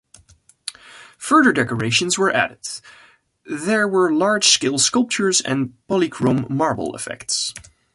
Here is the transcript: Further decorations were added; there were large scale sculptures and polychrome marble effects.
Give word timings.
Further 1.19 1.51
decorations 1.51 2.17
were 2.17 2.31
added; 2.31 2.67
there 3.45 3.87
were 3.87 4.11
large 4.11 4.47
scale 4.47 4.79
sculptures 4.79 5.41
and 5.41 5.75
polychrome 5.87 6.47
marble 6.49 6.95
effects. 6.95 7.53